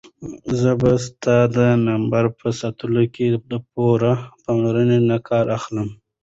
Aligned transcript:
زه 0.59 0.71
به 0.81 0.91
ستا 1.05 1.37
د 1.57 1.57
نمبر 1.87 2.23
په 2.39 2.47
ساتلو 2.59 3.03
کې 3.15 3.27
د 3.51 3.53
پوره 3.71 4.13
پاملرنې 4.43 4.99
نه 5.09 5.17
کار 5.29 5.45
اخلم. 5.57 5.89